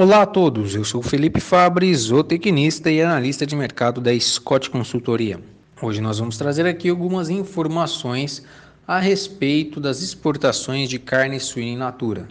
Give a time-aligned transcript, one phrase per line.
[0.00, 5.40] Olá a todos, eu sou Felipe Fabre, zootecnista e analista de mercado da Scott Consultoria.
[5.82, 8.44] Hoje nós vamos trazer aqui algumas informações
[8.86, 12.28] a respeito das exportações de carne suína in natura.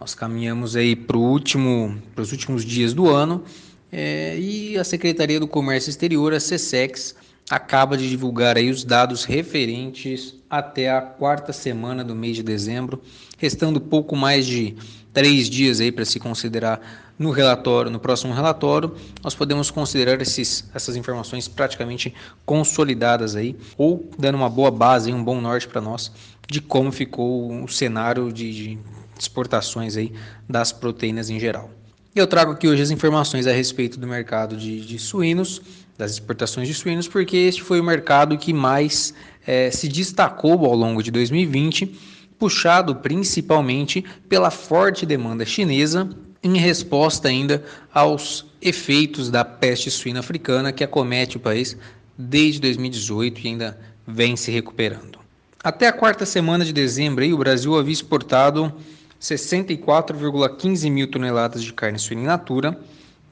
[0.00, 3.44] Nós caminhamos aí para último, os últimos dias do ano
[3.92, 7.14] é, e a Secretaria do Comércio Exterior, a SESEX,
[7.50, 13.02] acaba de divulgar aí os dados referentes até a quarta semana do mês de dezembro,
[13.36, 14.74] restando pouco mais de
[15.20, 16.80] três dias aí para se considerar
[17.18, 22.14] no relatório, no próximo relatório, nós podemos considerar esses, essas informações praticamente
[22.46, 26.10] consolidadas aí, ou dando uma boa base, um bom norte para nós
[26.48, 28.78] de como ficou o cenário de, de
[29.18, 30.10] exportações aí
[30.48, 31.70] das proteínas em geral.
[32.16, 35.60] Eu trago aqui hoje as informações a respeito do mercado de, de suínos,
[35.98, 39.12] das exportações de suínos, porque este foi o mercado que mais
[39.46, 41.94] é, se destacou ao longo de 2020,
[42.40, 46.08] puxado principalmente pela forte demanda chinesa,
[46.42, 51.76] em resposta ainda aos efeitos da peste suína africana que acomete o país
[52.16, 55.20] desde 2018 e ainda vem se recuperando.
[55.62, 58.72] Até a quarta semana de dezembro, aí, o Brasil havia exportado
[59.20, 62.80] 64,15 mil toneladas de carne suína in natura.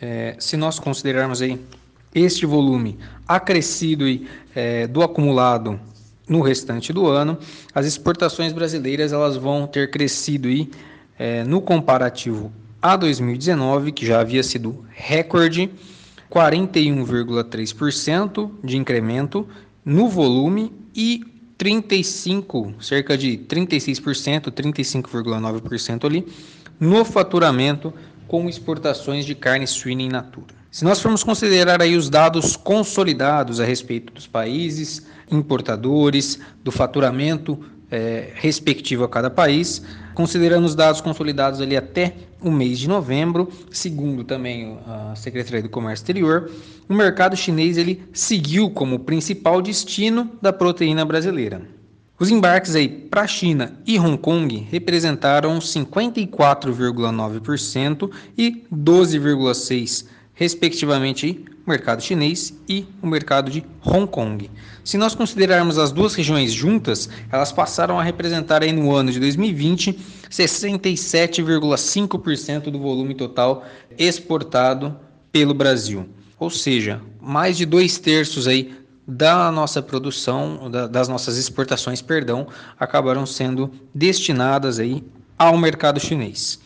[0.00, 1.60] É, se nós considerarmos aí
[2.14, 4.04] este volume acrescido
[4.54, 5.78] é, do acumulado
[6.28, 7.36] no restante do ano,
[7.74, 10.70] as exportações brasileiras elas vão ter crescido aí,
[11.18, 15.70] é, no comparativo a 2019, que já havia sido recorde,
[16.30, 19.48] 41,3% de incremento
[19.84, 21.24] no volume e
[21.56, 26.26] 35, cerca de 36%, 35,9% ali,
[26.78, 27.94] no faturamento
[28.26, 30.54] com exportações de carne suína in natura.
[30.70, 37.64] Se nós formos considerar aí os dados consolidados a respeito dos países importadores, do faturamento
[37.90, 39.82] é, respectivo a cada país,
[40.14, 45.68] considerando os dados consolidados ali até o mês de novembro, segundo também a Secretaria do
[45.68, 46.50] Comércio Exterior,
[46.88, 51.62] o mercado chinês ele seguiu como principal destino da proteína brasileira.
[52.18, 58.08] Os embarques aí para a China e Hong Kong representaram 54,9%
[58.38, 64.50] e 12,6% respectivamente o mercado chinês e o mercado de Hong Kong.
[64.84, 69.18] Se nós considerarmos as duas regiões juntas, elas passaram a representar aí no ano de
[69.20, 69.98] 2020
[70.30, 73.64] 67,5% do volume total
[73.96, 74.94] exportado
[75.32, 76.06] pelo Brasil.
[76.38, 78.74] Ou seja, mais de dois terços aí
[79.06, 82.46] da nossa produção, das nossas exportações, perdão,
[82.78, 85.04] acabaram sendo destinadas aí
[85.38, 86.58] ao mercado chinês.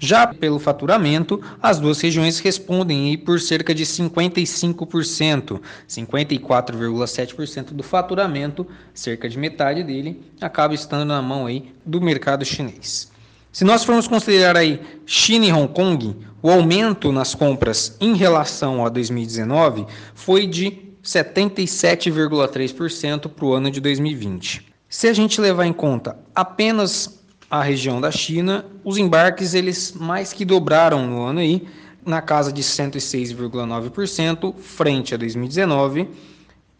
[0.00, 9.28] Já pelo faturamento, as duas regiões respondem por cerca de 55%, 54,7% do faturamento, cerca
[9.28, 13.10] de metade dele, acaba estando na mão aí do mercado chinês.
[13.50, 18.86] Se nós formos considerar aí China e Hong Kong, o aumento nas compras em relação
[18.86, 19.84] a 2019
[20.14, 24.66] foi de 77,3% para o ano de 2020.
[24.88, 30.34] Se a gente levar em conta apenas a região da China, os embarques eles mais
[30.34, 31.66] que dobraram no ano aí,
[32.04, 36.10] na casa de 106,9% frente a 2019.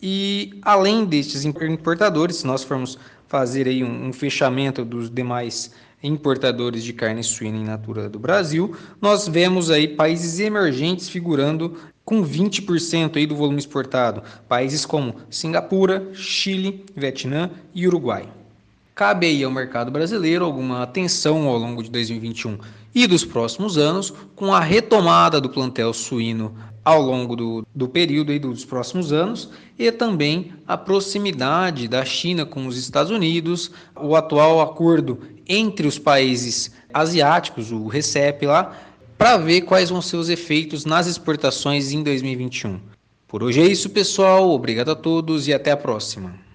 [0.01, 2.97] E além destes importadores, se nós formos
[3.29, 5.71] fazer aí um, um fechamento dos demais
[6.03, 12.25] importadores de carne suína in natura do Brasil, nós vemos aí países emergentes figurando com
[12.25, 18.29] 20% aí do volume exportado, países como Singapura, Chile, Vietnã e Uruguai.
[18.95, 22.59] Cabe aí ao mercado brasileiro alguma atenção ao longo de 2021
[22.95, 26.55] e dos próximos anos, com a retomada do plantel suíno
[26.89, 32.47] ao longo do, do período aí dos próximos anos e também a proximidade da China
[32.47, 38.75] com os Estados Unidos, o atual acordo entre os países asiáticos, o RCEP lá,
[39.19, 42.81] para ver quais vão ser os efeitos nas exportações em 2021.
[43.27, 44.51] Por hoje é isso, pessoal.
[44.51, 46.48] Obrigado a todos e até a próxima.